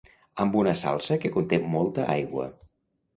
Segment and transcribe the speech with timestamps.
[0.43, 2.47] amb una salsa que conté molta aigua